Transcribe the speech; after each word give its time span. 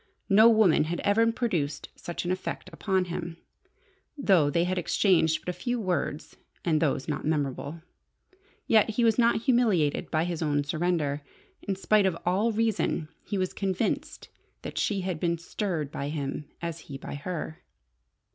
No 0.29 0.49
woman 0.49 0.85
had 0.85 0.99
ever 1.01 1.31
produced 1.31 1.89
such 1.95 2.25
an 2.25 2.31
effect 2.31 2.71
upon 2.73 3.05
him, 3.05 3.37
though 4.17 4.49
they 4.49 4.63
had 4.63 4.79
exchanged 4.79 5.45
but 5.45 5.53
a 5.55 5.55
few 5.55 5.79
words, 5.79 6.37
and 6.65 6.81
those 6.81 7.07
not 7.07 7.23
memorable. 7.23 7.83
Yet 8.65 8.89
he 8.89 9.03
was 9.03 9.19
not 9.19 9.43
humiliated 9.43 10.09
by 10.09 10.23
his 10.23 10.41
own 10.41 10.63
surrender. 10.63 11.21
In 11.61 11.75
spite 11.75 12.07
of 12.07 12.17
all 12.25 12.51
reason 12.51 13.09
he 13.21 13.37
was 13.37 13.53
convinced 13.53 14.29
that 14.63 14.79
she 14.79 15.01
had 15.01 15.19
been 15.19 15.37
stirred 15.37 15.91
by 15.91 16.09
him 16.09 16.45
as 16.63 16.79
he 16.79 16.97
by 16.97 17.13
her. 17.13 17.61